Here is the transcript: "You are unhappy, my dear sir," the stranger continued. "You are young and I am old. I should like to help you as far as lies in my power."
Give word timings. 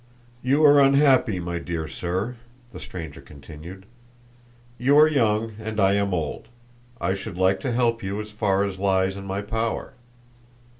"You 0.41 0.65
are 0.65 0.81
unhappy, 0.81 1.39
my 1.39 1.59
dear 1.59 1.87
sir," 1.87 2.35
the 2.71 2.79
stranger 2.79 3.21
continued. 3.21 3.85
"You 4.79 4.97
are 4.97 5.07
young 5.07 5.53
and 5.59 5.79
I 5.79 5.93
am 5.93 6.11
old. 6.11 6.47
I 6.99 7.13
should 7.13 7.37
like 7.37 7.59
to 7.59 7.71
help 7.71 8.01
you 8.01 8.19
as 8.19 8.31
far 8.31 8.63
as 8.63 8.79
lies 8.79 9.15
in 9.15 9.25
my 9.27 9.43
power." 9.43 9.93